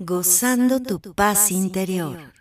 gozando 0.00 0.80
tu 0.80 1.12
paz 1.12 1.50
interior. 1.50 2.32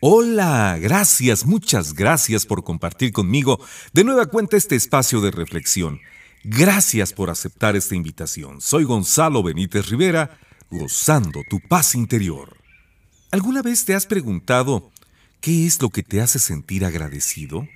Hola, 0.00 0.76
gracias, 0.80 1.46
muchas 1.46 1.94
gracias 1.94 2.44
por 2.44 2.64
compartir 2.64 3.12
conmigo 3.12 3.60
de 3.92 4.02
nueva 4.02 4.26
cuenta 4.26 4.56
este 4.56 4.74
espacio 4.74 5.20
de 5.20 5.30
reflexión. 5.30 6.00
Gracias 6.42 7.12
por 7.12 7.30
aceptar 7.30 7.76
esta 7.76 7.94
invitación. 7.94 8.60
Soy 8.60 8.82
Gonzalo 8.82 9.44
Benítez 9.44 9.90
Rivera, 9.90 10.40
gozando 10.72 11.44
tu 11.48 11.60
paz 11.60 11.94
interior. 11.94 12.56
¿Alguna 13.30 13.62
vez 13.62 13.84
te 13.84 13.94
has 13.94 14.06
preguntado 14.06 14.90
qué 15.40 15.66
es 15.66 15.80
lo 15.80 15.90
que 15.90 16.02
te 16.02 16.20
hace 16.20 16.40
sentir 16.40 16.84
agradecido? 16.84 17.68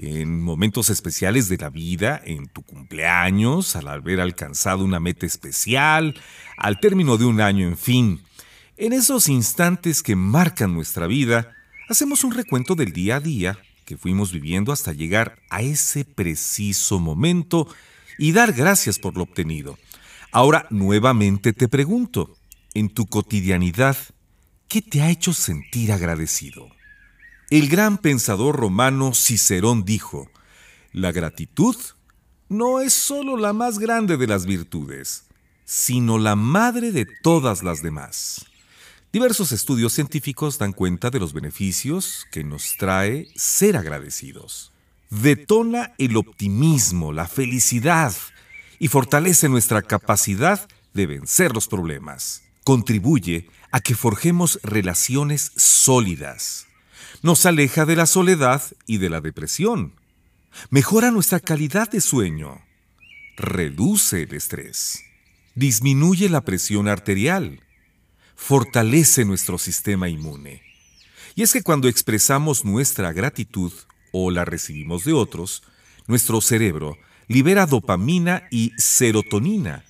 En 0.00 0.40
momentos 0.40 0.90
especiales 0.90 1.48
de 1.48 1.56
la 1.56 1.70
vida, 1.70 2.22
en 2.24 2.46
tu 2.46 2.62
cumpleaños, 2.62 3.74
al 3.74 3.88
haber 3.88 4.20
alcanzado 4.20 4.84
una 4.84 5.00
meta 5.00 5.26
especial, 5.26 6.14
al 6.56 6.78
término 6.78 7.16
de 7.16 7.24
un 7.24 7.40
año, 7.40 7.66
en 7.66 7.76
fin. 7.76 8.22
En 8.76 8.92
esos 8.92 9.28
instantes 9.28 10.04
que 10.04 10.14
marcan 10.14 10.72
nuestra 10.72 11.08
vida, 11.08 11.50
hacemos 11.88 12.22
un 12.22 12.30
recuento 12.30 12.76
del 12.76 12.92
día 12.92 13.16
a 13.16 13.20
día 13.20 13.58
que 13.84 13.96
fuimos 13.96 14.30
viviendo 14.30 14.70
hasta 14.70 14.92
llegar 14.92 15.40
a 15.50 15.62
ese 15.62 16.04
preciso 16.04 17.00
momento 17.00 17.66
y 18.18 18.30
dar 18.30 18.52
gracias 18.52 19.00
por 19.00 19.16
lo 19.16 19.24
obtenido. 19.24 19.80
Ahora 20.30 20.68
nuevamente 20.70 21.52
te 21.52 21.66
pregunto, 21.66 22.36
en 22.72 22.88
tu 22.88 23.06
cotidianidad, 23.06 23.96
¿qué 24.68 24.80
te 24.80 25.02
ha 25.02 25.10
hecho 25.10 25.32
sentir 25.32 25.90
agradecido? 25.90 26.68
El 27.50 27.70
gran 27.70 27.96
pensador 27.96 28.56
romano 28.56 29.14
Cicerón 29.14 29.86
dijo, 29.86 30.30
la 30.92 31.12
gratitud 31.12 31.76
no 32.50 32.80
es 32.80 32.92
sólo 32.92 33.38
la 33.38 33.54
más 33.54 33.78
grande 33.78 34.18
de 34.18 34.26
las 34.26 34.44
virtudes, 34.44 35.24
sino 35.64 36.18
la 36.18 36.36
madre 36.36 36.92
de 36.92 37.06
todas 37.22 37.62
las 37.62 37.80
demás. 37.80 38.44
Diversos 39.14 39.52
estudios 39.52 39.94
científicos 39.94 40.58
dan 40.58 40.74
cuenta 40.74 41.08
de 41.08 41.20
los 41.20 41.32
beneficios 41.32 42.26
que 42.30 42.44
nos 42.44 42.76
trae 42.76 43.28
ser 43.34 43.78
agradecidos. 43.78 44.70
Detona 45.08 45.94
el 45.96 46.18
optimismo, 46.18 47.14
la 47.14 47.26
felicidad 47.26 48.12
y 48.78 48.88
fortalece 48.88 49.48
nuestra 49.48 49.80
capacidad 49.80 50.68
de 50.92 51.06
vencer 51.06 51.54
los 51.54 51.66
problemas. 51.66 52.42
Contribuye 52.62 53.48
a 53.70 53.80
que 53.80 53.94
forjemos 53.94 54.60
relaciones 54.62 55.50
sólidas 55.56 56.67
nos 57.22 57.46
aleja 57.46 57.84
de 57.84 57.96
la 57.96 58.06
soledad 58.06 58.62
y 58.86 58.98
de 58.98 59.10
la 59.10 59.20
depresión. 59.20 59.94
Mejora 60.70 61.10
nuestra 61.10 61.40
calidad 61.40 61.90
de 61.90 62.00
sueño. 62.00 62.60
Reduce 63.36 64.22
el 64.22 64.34
estrés. 64.34 65.02
Disminuye 65.54 66.28
la 66.28 66.42
presión 66.42 66.88
arterial. 66.88 67.60
Fortalece 68.36 69.24
nuestro 69.24 69.58
sistema 69.58 70.08
inmune. 70.08 70.62
Y 71.34 71.42
es 71.42 71.52
que 71.52 71.62
cuando 71.62 71.88
expresamos 71.88 72.64
nuestra 72.64 73.12
gratitud 73.12 73.72
o 74.12 74.30
la 74.30 74.44
recibimos 74.44 75.04
de 75.04 75.12
otros, 75.12 75.62
nuestro 76.06 76.40
cerebro 76.40 76.96
libera 77.28 77.66
dopamina 77.66 78.48
y 78.50 78.72
serotonina, 78.78 79.84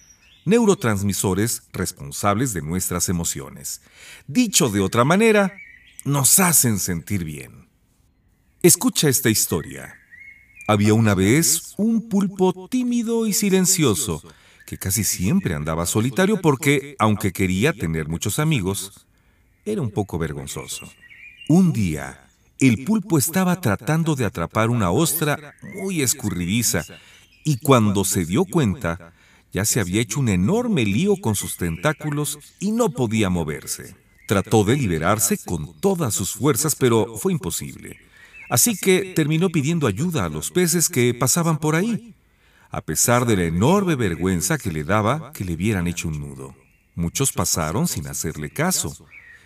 neurotransmisores 0.45 1.63
responsables 1.73 2.53
de 2.53 2.63
nuestras 2.63 3.09
emociones. 3.09 3.81
Dicho 4.27 4.69
de 4.69 4.81
otra 4.81 5.05
manera, 5.05 5.53
nos 6.09 6.41
hacen 6.41 6.79
sentir 6.79 7.23
bien. 7.23 7.69
Escucha 8.63 9.09
esta 9.09 9.31
historia. 9.31 9.95
Había 10.67 10.95
una 10.95 11.15
vez 11.15 11.75
un 11.77 12.09
pulpo 12.09 12.69
tímido 12.69 13.27
y 13.27 13.33
silencioso 13.33 14.23
que 14.67 14.79
casi 14.79 15.05
siempre 15.05 15.55
andaba 15.55 15.87
solitario 15.87 16.41
porque, 16.41 16.97
aunque 16.99 17.33
quería 17.33 17.73
tener 17.73 18.09
muchos 18.09 18.39
amigos, 18.39 19.07
era 19.65 19.81
un 19.81 19.91
poco 19.91 20.19
vergonzoso. 20.19 20.91
Un 21.49 21.73
día, 21.73 22.27
el 22.59 22.85
pulpo 22.85 23.19
estaba 23.19 23.61
tratando 23.61 24.15
de 24.15 24.25
atrapar 24.25 24.69
una 24.71 24.91
ostra 24.91 25.55
muy 25.75 26.03
escurridiza 26.03 26.85
y 27.45 27.59
cuando 27.59 28.05
se 28.05 28.25
dio 28.25 28.45
cuenta, 28.45 29.13
ya 29.53 29.65
se 29.65 29.81
había 29.81 30.03
hecho 30.03 30.21
un 30.21 30.29
enorme 30.29 30.85
lío 30.85 31.17
con 31.17 31.35
sus 31.35 31.57
tentáculos 31.57 32.39
y 32.61 32.73
no 32.73 32.91
podía 32.91 33.31
moverse. 33.31 34.08
Trató 34.29 34.63
de 34.63 34.77
liberarse 34.77 35.39
con 35.39 35.73
todas 35.81 36.13
sus 36.13 36.33
fuerzas, 36.33 36.77
pero 36.77 37.17
fue 37.17 37.33
imposible. 37.33 37.99
Así 38.51 38.77
que 38.77 39.15
terminó 39.17 39.49
pidiendo 39.49 39.87
ayuda 39.87 40.27
a 40.27 40.29
los 40.29 40.51
peces 40.51 40.91
que 40.91 41.15
pasaban 41.15 41.57
por 41.57 41.75
ahí, 41.75 42.15
a 42.71 42.83
pesar 42.83 43.25
de 43.25 43.39
la 43.39 43.45
enorme 43.45 43.95
vergüenza 43.95 44.59
que 44.59 44.71
le 44.71 44.85
daba 44.85 45.33
que 45.33 45.47
le 45.47 45.55
hubieran 45.55 45.87
hecho 45.87 46.09
un 46.09 46.21
nudo. 46.21 46.55
Muchos 46.95 47.33
pasaron 47.33 47.89
sin 47.89 48.07
hacerle 48.07 48.51
caso, 48.51 48.95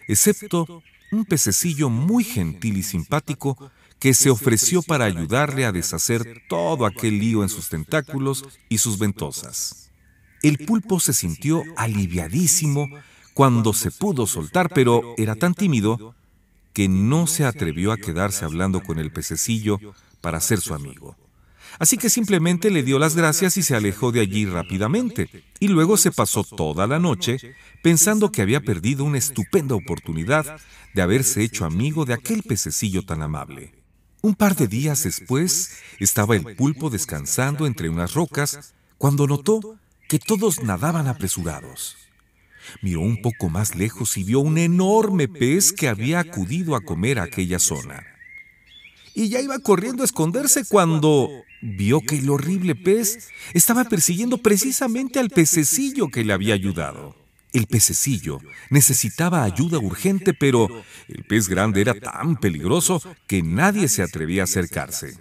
excepto 0.08 0.82
un 1.12 1.26
pececillo 1.26 1.88
muy 1.88 2.24
gentil 2.24 2.76
y 2.76 2.82
simpático 2.82 3.70
que 4.00 4.14
se 4.14 4.30
ofreció 4.30 4.82
para 4.82 5.04
ayudarle 5.04 5.64
a 5.64 5.70
deshacer 5.70 6.42
todo 6.48 6.86
aquel 6.86 7.20
lío 7.20 7.44
en 7.44 7.48
sus 7.48 7.68
tentáculos 7.68 8.44
y 8.68 8.78
sus 8.78 8.98
ventosas. 8.98 9.92
El 10.42 10.58
pulpo 10.58 10.98
se 10.98 11.12
sintió 11.12 11.62
aliviadísimo 11.76 12.88
cuando 13.34 13.72
se 13.72 13.90
pudo 13.90 14.26
soltar, 14.26 14.68
pero 14.68 15.14
era 15.16 15.34
tan 15.34 15.54
tímido 15.54 16.14
que 16.72 16.88
no 16.88 17.26
se 17.26 17.44
atrevió 17.44 17.92
a 17.92 17.96
quedarse 17.96 18.44
hablando 18.44 18.82
con 18.82 18.98
el 18.98 19.12
pececillo 19.12 19.78
para 20.20 20.40
ser 20.40 20.60
su 20.60 20.74
amigo. 20.74 21.16
Así 21.78 21.96
que 21.96 22.10
simplemente 22.10 22.70
le 22.70 22.82
dio 22.82 22.98
las 22.98 23.16
gracias 23.16 23.56
y 23.56 23.62
se 23.62 23.74
alejó 23.74 24.12
de 24.12 24.20
allí 24.20 24.44
rápidamente. 24.44 25.44
Y 25.58 25.68
luego 25.68 25.96
se 25.96 26.12
pasó 26.12 26.44
toda 26.44 26.86
la 26.86 26.98
noche 26.98 27.54
pensando 27.82 28.30
que 28.30 28.42
había 28.42 28.60
perdido 28.60 29.04
una 29.04 29.18
estupenda 29.18 29.74
oportunidad 29.74 30.60
de 30.94 31.02
haberse 31.02 31.42
hecho 31.42 31.64
amigo 31.64 32.04
de 32.04 32.14
aquel 32.14 32.42
pececillo 32.42 33.04
tan 33.04 33.22
amable. 33.22 33.74
Un 34.20 34.34
par 34.34 34.54
de 34.54 34.68
días 34.68 35.02
después 35.02 35.78
estaba 35.98 36.36
el 36.36 36.54
pulpo 36.54 36.90
descansando 36.90 37.66
entre 37.66 37.88
unas 37.88 38.14
rocas 38.14 38.74
cuando 38.98 39.26
notó 39.26 39.76
que 40.08 40.18
todos 40.18 40.62
nadaban 40.62 41.08
apresurados. 41.08 41.96
Miró 42.80 43.00
un 43.00 43.20
poco 43.20 43.48
más 43.48 43.74
lejos 43.74 44.16
y 44.16 44.24
vio 44.24 44.40
un 44.40 44.58
enorme 44.58 45.28
pez 45.28 45.72
que 45.72 45.88
había 45.88 46.20
acudido 46.20 46.76
a 46.76 46.80
comer 46.80 47.18
a 47.18 47.24
aquella 47.24 47.58
zona. 47.58 48.04
Y 49.14 49.28
ya 49.28 49.40
iba 49.40 49.58
corriendo 49.58 50.02
a 50.02 50.06
esconderse 50.06 50.64
cuando 50.64 51.28
vio 51.60 52.00
que 52.00 52.18
el 52.18 52.30
horrible 52.30 52.74
pez 52.74 53.28
estaba 53.54 53.84
persiguiendo 53.84 54.38
precisamente 54.38 55.18
al 55.18 55.30
pececillo 55.30 56.08
que 56.08 56.24
le 56.24 56.32
había 56.32 56.54
ayudado. 56.54 57.14
El 57.52 57.66
pececillo 57.66 58.40
necesitaba 58.70 59.44
ayuda 59.44 59.78
urgente, 59.78 60.32
pero 60.32 60.68
el 61.08 61.24
pez 61.24 61.48
grande 61.48 61.82
era 61.82 61.94
tan 61.94 62.36
peligroso 62.36 63.02
que 63.26 63.42
nadie 63.42 63.88
se 63.88 64.02
atrevía 64.02 64.42
a 64.42 64.44
acercarse. 64.44 65.18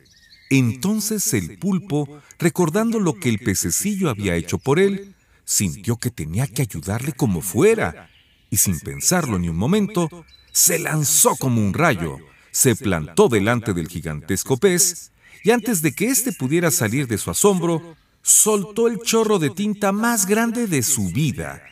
Entonces 0.49 1.33
el 1.33 1.57
pulpo, 1.57 2.21
recordando 2.39 2.99
lo 2.99 3.15
que 3.15 3.29
el 3.29 3.39
pececillo 3.39 4.09
había 4.09 4.35
hecho 4.35 4.57
por 4.57 4.79
él, 4.79 5.13
sintió 5.45 5.97
que 5.97 6.11
tenía 6.11 6.47
que 6.47 6.61
ayudarle 6.61 7.13
como 7.13 7.41
fuera, 7.41 8.09
y 8.49 8.57
sin 8.57 8.79
pensarlo 8.79 9.39
ni 9.39 9.49
un 9.49 9.57
momento, 9.57 10.09
se 10.51 10.79
lanzó 10.79 11.35
como 11.37 11.61
un 11.61 11.73
rayo, 11.73 12.17
se 12.51 12.75
plantó 12.75 13.29
delante 13.29 13.73
del 13.73 13.87
gigantesco 13.87 14.57
pez, 14.57 15.11
y 15.43 15.51
antes 15.51 15.81
de 15.81 15.93
que 15.93 16.07
éste 16.07 16.33
pudiera 16.33 16.69
salir 16.71 17.07
de 17.07 17.17
su 17.17 17.31
asombro, 17.31 17.95
soltó 18.21 18.87
el 18.87 18.99
chorro 18.99 19.39
de 19.39 19.49
tinta 19.49 19.91
más 19.91 20.25
grande 20.25 20.67
de 20.67 20.83
su 20.83 21.09
vida, 21.09 21.63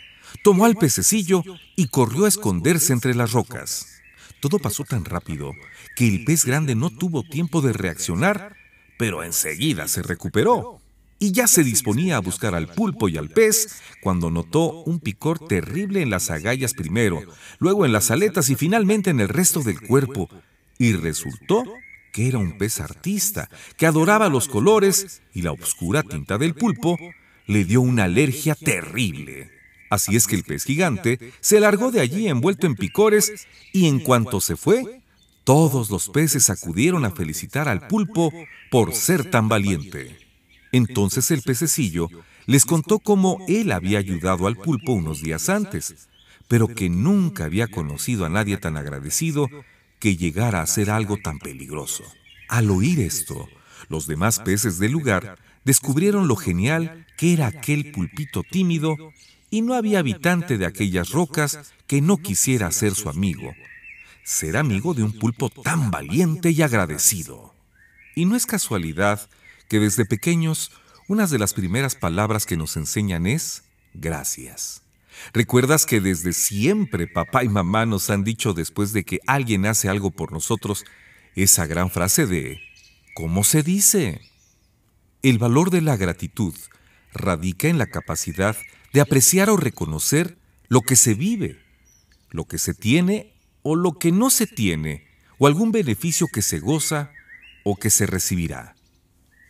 tomó 0.44 0.66
al 0.66 0.76
pececillo 0.76 1.44
y 1.76 1.88
corrió 1.88 2.26
a 2.26 2.30
esconderse 2.30 2.94
entre 2.94 3.14
las 3.14 3.32
rocas. 3.32 3.88
Todo 4.40 4.58
pasó 4.58 4.84
tan 4.84 5.06
rápido 5.06 5.52
que 5.96 6.08
el 6.08 6.24
pez 6.24 6.46
grande 6.46 6.76
no 6.76 6.90
tuvo 6.90 7.24
tiempo 7.24 7.62
de 7.62 7.74
reaccionar, 7.74 8.56
pero 8.98 9.24
enseguida 9.24 9.88
se 9.88 10.02
recuperó 10.02 10.79
y 11.20 11.34
ya 11.34 11.48
se 11.48 11.64
disponía 11.64 12.16
a 12.16 12.22
buscar 12.22 12.56
al 12.56 12.68
pulpo 12.68 13.10
y 13.10 13.18
al 13.18 13.30
pez 13.30 13.82
cuando 14.02 14.32
notó 14.32 14.84
un 14.84 15.00
picor 15.00 15.40
terrible 15.40 16.02
en 16.02 16.10
las 16.10 16.32
agallas 16.32 16.74
primero, 16.74 17.22
luego 17.60 17.86
en 17.86 17.92
las 17.92 18.10
aletas 18.10 18.50
y 18.50 18.56
finalmente 18.56 19.10
en 19.10 19.20
el 19.20 19.28
resto 19.28 19.62
del 19.62 19.82
cuerpo. 19.82 20.30
Y 20.78 20.94
resultó 20.94 21.66
que 22.14 22.30
era 22.30 22.38
un 22.38 22.58
pez 22.58 22.80
artista, 22.80 23.50
que 23.78 23.86
adoraba 23.86 24.30
los 24.30 24.48
colores 24.48 25.22
y 25.34 25.42
la 25.42 25.52
oscura 25.52 26.04
tinta 26.04 26.38
del 26.38 26.56
pulpo 26.56 26.98
le 27.46 27.66
dio 27.66 27.82
una 27.82 28.06
alergia 28.06 28.56
terrible. 28.56 29.52
Así 29.90 30.16
es 30.16 30.26
que 30.26 30.36
el 30.36 30.44
pez 30.44 30.64
gigante 30.64 31.20
se 31.42 31.60
largó 31.60 31.92
de 31.92 32.00
allí 32.00 32.28
envuelto 32.30 32.66
en 32.66 32.76
picores 32.76 33.48
y 33.74 33.88
en 33.88 34.00
cuanto 34.00 34.40
se 34.40 34.56
fue, 34.56 35.02
todos 35.44 35.90
los 35.90 36.10
peces 36.10 36.50
acudieron 36.50 37.06
a 37.06 37.12
felicitar 37.12 37.68
al 37.68 37.88
pulpo 37.88 38.32
por 38.70 38.94
ser 38.94 39.30
tan 39.30 39.50
valiente. 39.50 40.29
Entonces 40.72 41.32
el 41.32 41.42
pececillo 41.42 42.10
les 42.46 42.66
contó 42.66 43.00
cómo 43.00 43.44
él 43.48 43.72
había 43.72 44.00
ayudado 44.00 44.48
al 44.48 44.56
pulpo 44.56 44.94
unos 44.94 45.22
días 45.22 45.50
antes, 45.50 46.08
pero 46.48 46.68
que 46.68 46.90
nunca 46.90 47.46
había 47.46 47.68
conocido 47.68 48.26
a 48.26 48.30
nadie 48.30 48.58
tan 48.58 48.78
agradecido 48.78 49.50
que 50.00 50.16
llegara 50.16 50.60
a 50.60 50.64
hacer 50.64 50.90
algo 50.90 51.18
tan 51.18 51.40
peligroso. 51.40 52.04
Al 52.48 52.72
oír 52.72 53.00
esto, 53.00 53.48
los 53.90 54.08
demás 54.08 54.40
peces 54.40 54.80
del 54.80 54.92
lugar 54.92 55.38
descubrieron 55.64 56.28
lo 56.28 56.36
genial 56.36 57.06
que 57.18 57.34
era 57.34 57.48
aquel 57.48 57.92
pulpito 57.92 58.44
tímido 58.44 58.96
y 59.52 59.62
no 59.62 59.74
había 59.74 60.00
habitante 60.00 60.58
de 60.58 60.66
aquellas 60.66 61.12
rocas 61.12 61.74
que 61.88 62.02
no 62.02 62.18
quisiera 62.18 62.72
ser 62.72 62.96
su 62.96 63.10
amigo, 63.10 63.54
ser 64.24 64.58
amigo 64.58 64.94
de 64.94 65.04
un 65.04 65.14
pulpo 65.14 65.50
tan 65.50 65.92
valiente 65.92 66.52
y 66.52 66.62
agradecido. 66.62 67.54
Y 68.16 68.26
no 68.26 68.36
es 68.36 68.46
casualidad 68.46 69.30
que 69.70 69.80
desde 69.80 70.06
pequeños 70.06 70.72
una 71.08 71.26
de 71.28 71.40
las 71.40 71.54
primeras 71.54 71.96
palabras 71.96 72.46
que 72.46 72.58
nos 72.58 72.76
enseñan 72.76 73.26
es 73.26 73.64
gracias. 73.94 74.82
¿Recuerdas 75.34 75.86
que 75.86 76.02
desde 76.02 76.34
siempre 76.34 77.08
papá 77.08 77.44
y 77.44 77.50
mamá 77.50 77.86
nos 77.86 78.10
han 78.10 78.24
dicho 78.24 78.54
después 78.54 78.94
de 78.94 79.04
que 79.04 79.20
alguien 79.28 79.66
hace 79.66 79.90
algo 79.90 80.12
por 80.12 80.32
nosotros 80.32 80.86
esa 81.36 81.66
gran 81.66 81.90
frase 81.90 82.26
de 82.26 82.60
¿cómo 83.16 83.44
se 83.44 83.64
dice? 83.64 84.22
El 85.22 85.38
valor 85.38 85.70
de 85.70 85.82
la 85.82 85.98
gratitud 85.98 86.56
radica 87.14 87.68
en 87.68 87.78
la 87.78 87.88
capacidad 87.88 88.56
de 88.94 89.02
apreciar 89.02 89.50
o 89.50 89.58
reconocer 89.58 90.38
lo 90.68 90.82
que 90.82 90.96
se 90.96 91.14
vive, 91.14 91.60
lo 92.30 92.46
que 92.46 92.58
se 92.58 92.74
tiene 92.74 93.34
o 93.62 93.76
lo 93.76 93.94
que 94.00 94.12
no 94.12 94.30
se 94.30 94.48
tiene, 94.48 95.08
o 95.38 95.48
algún 95.48 95.72
beneficio 95.72 96.28
que 96.32 96.42
se 96.42 96.60
goza 96.60 97.12
o 97.64 97.76
que 97.76 97.90
se 97.90 98.06
recibirá. 98.06 98.76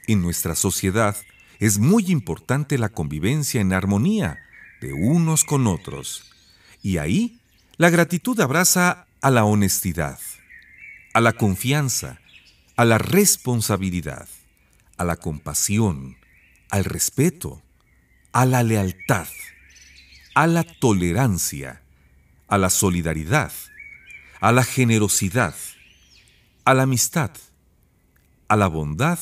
En 0.10 0.24
nuestra 0.24 0.56
sociedad 0.56 1.16
es 1.60 1.78
muy 1.78 2.08
importante 2.08 2.80
la 2.80 2.90
convivencia 2.90 3.62
en 3.62 3.74
armonía 3.74 4.40
de 4.82 4.92
unos 4.92 5.44
con 5.44 5.68
otros, 5.68 6.24
y 6.82 6.98
ahí 6.98 7.40
la 7.78 7.92
gratitud 7.92 8.40
abraza 8.40 9.06
a 9.22 9.30
la 9.30 9.46
honestidad, 9.46 10.18
a 11.14 11.22
la 11.22 11.34
confianza, 11.34 12.20
a 12.76 12.86
la 12.86 12.98
responsabilidad, 12.98 14.28
a 14.98 15.04
la 15.04 15.16
compasión, 15.16 16.18
al 16.72 16.86
respeto, 16.86 17.62
a 18.32 18.48
la 18.48 18.64
lealtad, 18.64 19.28
a 20.34 20.48
la 20.48 20.64
tolerancia, 20.64 21.84
a 22.48 22.58
la 22.58 22.72
solidaridad, 22.72 23.52
a 24.42 24.52
la 24.54 24.64
generosidad, 24.64 25.54
a 26.66 26.74
la 26.74 26.82
amistad, 26.82 27.30
a 28.48 28.56
la 28.56 28.66
bondad 28.66 29.20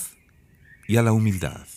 y 0.87 0.97
a 0.97 1.03
la 1.03 1.11
humildad. 1.11 1.67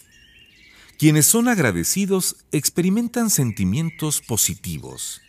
Quienes 0.99 1.27
son 1.27 1.49
agradecidos 1.49 2.37
experimentan 2.53 3.31
sentimientos 3.31 4.21
positivos. 4.21 5.23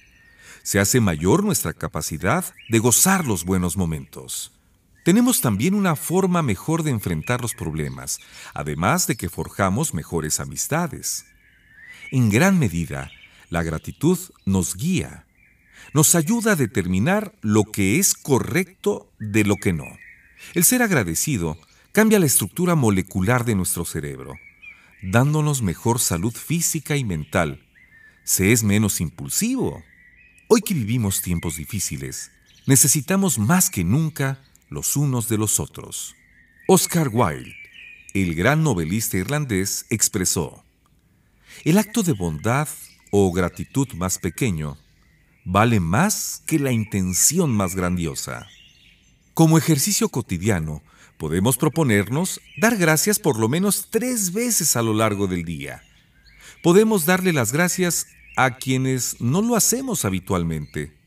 Se 0.63 0.79
hace 0.79 0.99
mayor 0.99 1.43
nuestra 1.43 1.73
capacidad 1.73 2.45
de 2.69 2.79
gozar 2.79 3.25
los 3.25 3.45
buenos 3.45 3.77
momentos. 3.77 4.51
Tenemos 5.03 5.41
también 5.41 5.73
una 5.73 5.95
forma 5.95 6.43
mejor 6.43 6.83
de 6.83 6.91
enfrentar 6.91 7.41
los 7.41 7.55
problemas, 7.55 8.19
además 8.53 9.07
de 9.07 9.15
que 9.15 9.29
forjamos 9.29 9.93
mejores 9.93 10.39
amistades. 10.39 11.25
En 12.11 12.29
gran 12.29 12.59
medida, 12.59 13.09
la 13.49 13.63
gratitud 13.63 14.19
nos 14.45 14.75
guía, 14.75 15.25
nos 15.93 16.13
ayuda 16.13 16.51
a 16.51 16.55
determinar 16.55 17.33
lo 17.41 17.63
que 17.63 17.97
es 17.97 18.13
correcto 18.13 19.11
de 19.19 19.43
lo 19.43 19.55
que 19.55 19.73
no. 19.73 19.87
El 20.53 20.65
ser 20.65 20.83
agradecido 20.83 21.57
cambia 21.91 22.19
la 22.19 22.25
estructura 22.25 22.75
molecular 22.75 23.43
de 23.43 23.55
nuestro 23.55 23.83
cerebro, 23.85 24.35
dándonos 25.01 25.61
mejor 25.61 25.99
salud 25.99 26.33
física 26.33 26.95
y 26.95 27.03
mental. 27.03 27.65
Se 28.23 28.51
es 28.51 28.63
menos 28.63 29.01
impulsivo. 29.01 29.83
Hoy 30.47 30.61
que 30.61 30.73
vivimos 30.73 31.21
tiempos 31.21 31.57
difíciles, 31.57 32.31
necesitamos 32.65 33.39
más 33.39 33.69
que 33.69 33.83
nunca 33.83 34.41
los 34.69 34.95
unos 34.95 35.27
de 35.27 35.37
los 35.37 35.59
otros. 35.59 36.15
Oscar 36.67 37.09
Wilde, 37.11 37.55
el 38.13 38.35
gran 38.35 38.63
novelista 38.63 39.17
irlandés, 39.17 39.85
expresó, 39.89 40.63
El 41.65 41.77
acto 41.77 42.03
de 42.03 42.13
bondad 42.13 42.69
o 43.11 43.31
gratitud 43.33 43.89
más 43.93 44.17
pequeño 44.17 44.77
vale 45.43 45.79
más 45.79 46.41
que 46.45 46.59
la 46.59 46.71
intención 46.71 47.51
más 47.51 47.75
grandiosa. 47.75 48.47
Como 49.33 49.57
ejercicio 49.57 50.09
cotidiano, 50.09 50.83
podemos 51.21 51.55
proponernos 51.55 52.41
dar 52.57 52.77
gracias 52.77 53.19
por 53.19 53.37
lo 53.37 53.47
menos 53.47 53.89
tres 53.91 54.33
veces 54.33 54.75
a 54.75 54.81
lo 54.81 54.95
largo 54.95 55.27
del 55.27 55.45
día. 55.45 55.83
Podemos 56.63 57.05
darle 57.05 57.31
las 57.31 57.51
gracias 57.51 58.07
a 58.35 58.57
quienes 58.57 59.21
no 59.21 59.43
lo 59.43 59.55
hacemos 59.55 60.03
habitualmente. 60.03 60.97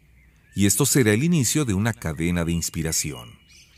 Y 0.55 0.67
esto 0.67 0.87
será 0.87 1.13
el 1.13 1.25
inicio 1.25 1.65
de 1.65 1.75
una 1.75 1.93
cadena 1.93 2.45
de 2.45 2.53
inspiración. 2.53 3.29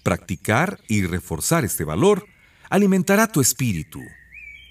Practicar 0.02 0.78
y 0.88 1.06
reforzar 1.06 1.64
este 1.64 1.84
valor 1.84 2.26
alimentará 2.68 3.32
tu 3.32 3.40
espíritu. 3.40 4.02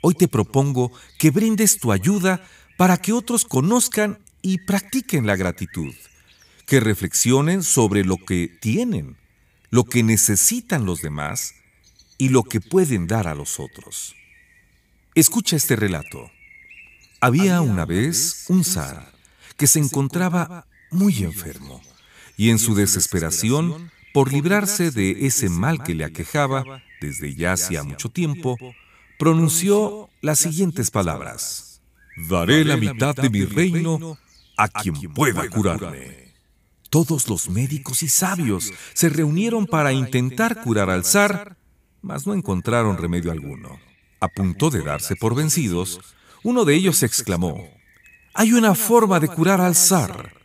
Hoy 0.03 0.13
te 0.13 0.27
propongo 0.27 0.91
que 1.17 1.31
brindes 1.31 1.79
tu 1.79 1.91
ayuda 1.91 2.43
para 2.77 2.97
que 2.97 3.11
otros 3.11 3.43
conozcan 3.43 4.19
y 4.43 4.59
practiquen 4.59 5.25
la 5.25 5.35
gratitud, 5.35 5.95
que 6.67 6.79
reflexionen 6.79 7.63
sobre 7.63 8.05
lo 8.05 8.17
que 8.17 8.55
tienen, 8.61 9.17
lo 9.69 9.83
que 9.83 10.03
necesitan 10.03 10.85
los 10.85 11.01
demás 11.01 11.53
y 12.17 12.29
lo 12.29 12.43
que 12.43 12.61
pueden 12.61 13.07
dar 13.07 13.27
a 13.27 13.35
los 13.35 13.59
otros. 13.59 14.15
Escucha 15.15 15.55
este 15.55 15.75
relato. 15.75 16.31
Había 17.21 17.61
una 17.61 17.85
vez 17.85 18.45
un 18.49 18.63
zar 18.63 19.13
que 19.57 19.67
se 19.67 19.79
encontraba 19.79 20.67
muy 20.91 21.23
enfermo 21.23 21.81
y 22.37 22.49
en 22.49 22.59
su 22.59 22.75
desesperación 22.75 23.91
por 24.13 24.31
librarse 24.31 24.91
de 24.91 25.25
ese 25.25 25.49
mal 25.49 25.83
que 25.83 25.93
le 25.93 26.05
aquejaba 26.05 26.63
desde 27.01 27.35
ya 27.35 27.53
hacía 27.53 27.83
mucho 27.83 28.09
tiempo, 28.09 28.57
pronunció 29.19 30.09
las 30.21 30.39
siguientes 30.39 30.91
palabras. 30.91 31.81
Daré 32.29 32.63
la 32.63 32.77
mitad 32.77 33.15
de 33.15 33.29
mi 33.29 33.45
reino 33.45 34.17
a 34.57 34.69
quien 34.69 34.95
pueda 35.13 35.49
curarme. 35.49 36.24
Todos 36.95 37.27
los 37.27 37.49
médicos 37.49 38.03
y 38.03 38.07
sabios 38.07 38.71
se 38.93 39.09
reunieron 39.09 39.67
para 39.67 39.91
intentar 39.91 40.61
curar 40.63 40.89
al 40.89 41.03
zar, 41.03 41.57
mas 42.01 42.25
no 42.25 42.33
encontraron 42.33 42.97
remedio 42.97 43.33
alguno. 43.33 43.81
A 44.21 44.29
punto 44.29 44.69
de 44.69 44.81
darse 44.81 45.17
por 45.17 45.35
vencidos, 45.35 45.99
uno 46.41 46.63
de 46.63 46.73
ellos 46.73 47.03
exclamó, 47.03 47.67
Hay 48.33 48.53
una 48.53 48.75
forma 48.75 49.19
de 49.19 49.27
curar 49.27 49.59
al 49.59 49.75
zar. 49.75 50.35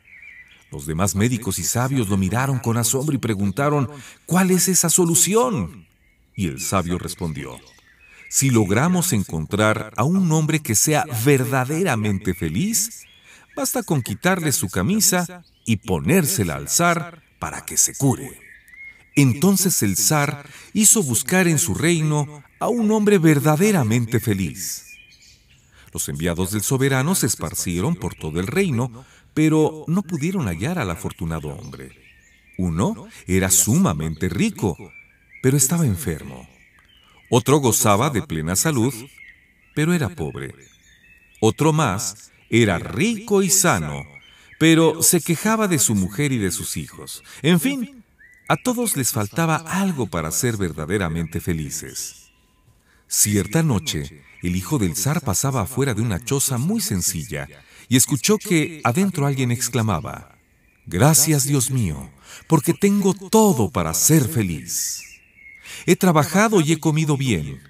Los 0.72 0.86
demás 0.86 1.14
médicos 1.14 1.60
y 1.60 1.62
sabios 1.62 2.08
lo 2.08 2.16
miraron 2.16 2.58
con 2.58 2.76
asombro 2.78 3.14
y 3.14 3.18
preguntaron, 3.18 3.88
¿cuál 4.26 4.50
es 4.50 4.66
esa 4.66 4.90
solución? 4.90 5.86
Y 6.34 6.48
el 6.48 6.58
sabio 6.58 6.98
respondió, 6.98 7.60
si 8.28 8.50
logramos 8.50 9.12
encontrar 9.12 9.92
a 9.96 10.02
un 10.02 10.32
hombre 10.32 10.58
que 10.58 10.74
sea 10.74 11.04
verdaderamente 11.24 12.34
feliz, 12.34 13.06
basta 13.56 13.82
con 13.82 14.02
quitarle 14.02 14.52
su 14.52 14.68
camisa 14.68 15.44
y 15.64 15.76
ponérsela 15.76 16.56
al 16.56 16.68
zar 16.68 17.22
para 17.38 17.64
que 17.64 17.76
se 17.76 17.94
cure. 17.96 18.38
Entonces 19.16 19.82
el 19.82 19.96
zar 19.96 20.48
hizo 20.72 21.02
buscar 21.02 21.48
en 21.48 21.58
su 21.58 21.74
reino 21.74 22.42
a 22.58 22.68
un 22.68 22.90
hombre 22.90 23.18
verdaderamente 23.18 24.20
feliz. 24.20 24.86
Los 25.92 26.08
enviados 26.08 26.52
del 26.52 26.62
soberano 26.62 27.14
se 27.14 27.26
esparcieron 27.26 27.96
por 27.96 28.14
todo 28.14 28.38
el 28.38 28.46
reino, 28.46 29.04
pero 29.34 29.84
no 29.88 30.02
pudieron 30.02 30.46
hallar 30.46 30.78
al 30.78 30.90
afortunado 30.90 31.48
hombre. 31.48 31.90
Uno 32.58 33.08
era 33.26 33.50
sumamente 33.50 34.28
rico, 34.28 34.76
pero 35.42 35.56
estaba 35.56 35.86
enfermo. 35.86 36.48
Otro 37.30 37.58
gozaba 37.58 38.10
de 38.10 38.22
plena 38.22 38.54
salud, 38.54 38.94
pero 39.74 39.94
era 39.94 40.08
pobre. 40.10 40.54
Otro 41.40 41.72
más 41.72 42.29
era 42.50 42.78
rico 42.78 43.42
y 43.42 43.48
sano, 43.48 44.04
pero 44.58 45.02
se 45.02 45.20
quejaba 45.20 45.68
de 45.68 45.78
su 45.78 45.94
mujer 45.94 46.32
y 46.32 46.38
de 46.38 46.50
sus 46.50 46.76
hijos. 46.76 47.22
En 47.42 47.60
fin, 47.60 48.04
a 48.48 48.56
todos 48.56 48.96
les 48.96 49.12
faltaba 49.12 49.56
algo 49.56 50.08
para 50.08 50.30
ser 50.32 50.56
verdaderamente 50.56 51.40
felices. 51.40 52.30
Cierta 53.06 53.62
noche, 53.62 54.22
el 54.42 54.56
hijo 54.56 54.78
del 54.78 54.96
zar 54.96 55.20
pasaba 55.20 55.62
afuera 55.62 55.94
de 55.94 56.02
una 56.02 56.22
choza 56.22 56.58
muy 56.58 56.80
sencilla 56.80 57.48
y 57.88 57.96
escuchó 57.96 58.38
que 58.38 58.80
adentro 58.84 59.26
alguien 59.26 59.50
exclamaba, 59.50 60.36
Gracias 60.86 61.44
Dios 61.44 61.70
mío, 61.70 62.10
porque 62.48 62.74
tengo 62.74 63.14
todo 63.14 63.70
para 63.70 63.94
ser 63.94 64.24
feliz. 64.24 65.02
He 65.86 65.94
trabajado 65.94 66.60
y 66.60 66.72
he 66.72 66.80
comido 66.80 67.16
bien. 67.16 67.60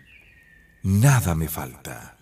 Nada 0.82 1.34
me 1.34 1.48
falta. 1.48 2.19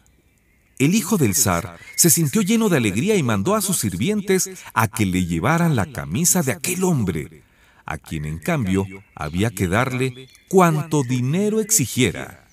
El 0.78 0.94
hijo 0.94 1.18
del 1.18 1.34
zar 1.34 1.78
se 1.96 2.08
sintió 2.08 2.40
lleno 2.40 2.68
de 2.68 2.76
alegría 2.76 3.16
y 3.16 3.22
mandó 3.22 3.56
a 3.56 3.60
sus 3.60 3.78
sirvientes 3.78 4.50
a 4.74 4.86
que 4.86 5.06
le 5.06 5.26
llevaran 5.26 5.74
la 5.74 5.86
camisa 5.86 6.42
de 6.42 6.52
aquel 6.52 6.84
hombre, 6.84 7.42
a 7.84 7.98
quien 7.98 8.24
en 8.24 8.38
cambio 8.38 8.86
había 9.14 9.50
que 9.50 9.66
darle 9.66 10.28
cuanto 10.46 11.02
dinero 11.02 11.60
exigiera. 11.60 12.46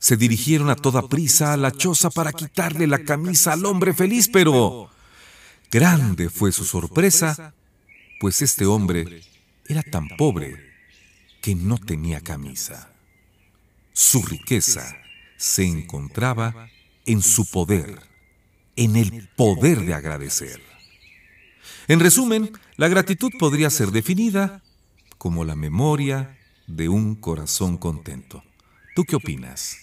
Se 0.00 0.16
dirigieron 0.16 0.70
a 0.70 0.76
toda 0.76 1.08
prisa 1.08 1.52
a 1.52 1.56
la 1.56 1.70
choza 1.70 2.10
para 2.10 2.32
quitarle 2.32 2.86
la 2.88 3.04
camisa 3.04 3.52
al 3.52 3.64
hombre 3.64 3.94
feliz, 3.94 4.28
pero 4.28 4.90
grande 5.70 6.30
fue 6.30 6.50
su 6.50 6.64
sorpresa, 6.64 7.54
pues 8.18 8.42
este 8.42 8.66
hombre 8.66 9.22
era 9.66 9.82
tan 9.84 10.08
pobre 10.16 10.72
que 11.40 11.54
no 11.54 11.78
tenía 11.78 12.20
camisa. 12.20 12.90
Su 13.92 14.22
riqueza 14.22 14.96
se 15.36 15.64
encontraba 15.64 16.70
en 17.08 17.22
su 17.22 17.50
poder, 17.50 17.98
en 18.76 18.94
el 18.96 19.28
poder 19.34 19.80
de 19.80 19.94
agradecer. 19.94 20.60
En 21.88 22.00
resumen, 22.00 22.52
la 22.76 22.88
gratitud 22.88 23.30
podría 23.38 23.70
ser 23.70 23.90
definida 23.92 24.62
como 25.16 25.44
la 25.44 25.56
memoria 25.56 26.38
de 26.66 26.90
un 26.90 27.14
corazón 27.14 27.78
contento. 27.78 28.44
¿Tú 28.94 29.04
qué 29.04 29.16
opinas? 29.16 29.78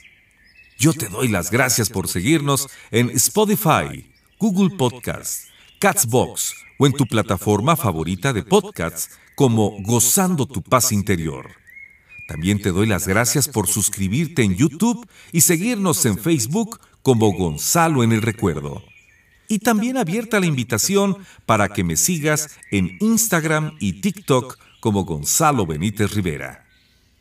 Yo 0.78 0.94
te 0.94 1.08
doy 1.08 1.28
las 1.28 1.50
gracias 1.50 1.90
por 1.90 2.08
seguirnos 2.08 2.68
en 2.92 3.10
Spotify, 3.10 4.14
Google 4.38 4.78
Podcasts, 4.78 5.48
Catsbox 5.80 6.54
o 6.78 6.86
en 6.86 6.94
tu 6.94 7.08
plataforma 7.08 7.76
favorita 7.76 8.34
de 8.34 8.44
podcasts 8.44 9.10
como 9.34 9.82
Gozando 9.82 10.46
tu 10.46 10.62
paz 10.62 10.92
interior. 10.92 11.50
También 12.28 12.62
te 12.62 12.72
doy 12.72 12.86
las 12.86 13.08
gracias 13.08 13.48
por 13.48 13.68
suscribirte 13.68 14.44
en 14.44 14.56
YouTube 14.56 15.08
y 15.32 15.42
seguirnos 15.42 16.06
en 16.06 16.20
Facebook 16.20 16.80
como 17.06 17.32
Gonzalo 17.34 18.04
en 18.04 18.14
el 18.14 18.24
Recuerdo. 18.24 18.84
Y 19.48 19.60
también 19.60 19.96
abierta 19.96 20.40
la 20.40 20.48
invitación 20.48 21.18
para 21.46 21.70
que 21.70 21.84
me 21.84 21.98
sigas 21.98 22.58
en 22.72 22.98
Instagram 23.00 23.78
y 23.80 24.02
TikTok 24.02 24.58
como 24.80 25.06
Gonzalo 25.06 25.68
Benítez 25.68 26.16
Rivera. 26.16 26.66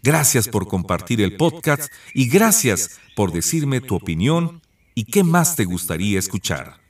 Gracias 0.03 0.49
por 0.49 0.69
compartir 0.69 1.21
el 1.21 1.37
podcast 1.37 1.93
y 2.14 2.31
gracias 2.31 2.99
por 3.14 3.31
decirme 3.31 3.83
tu 3.83 3.95
opinión 3.95 4.62
y 4.95 5.05
qué 5.05 5.23
más 5.23 5.55
te 5.55 5.67
gustaría 5.67 6.19
escuchar. 6.19 6.81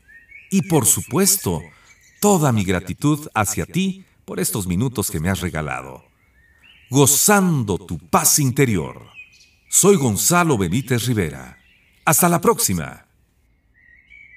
Y 0.52 0.62
por 0.62 0.86
supuesto, 0.86 1.62
toda 2.20 2.52
mi 2.52 2.62
gratitud 2.62 3.26
hacia 3.34 3.66
ti 3.66 4.04
por 4.24 4.38
estos 4.38 4.68
minutos 4.68 5.10
que 5.10 5.18
me 5.18 5.30
has 5.30 5.40
regalado. 5.40 6.04
Gozando 6.90 7.76
tu 7.76 7.98
paz 7.98 8.38
interior. 8.38 9.08
Soy 9.68 9.96
Gonzalo 9.96 10.56
Benítez 10.56 11.06
Rivera. 11.06 11.63
Hasta 12.06 12.28
la 12.28 12.38
próxima. 12.38 13.06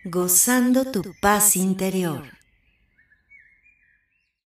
Gozando 0.06 0.90
tu 0.90 1.04
paz 1.20 1.58
interior. 1.58 2.37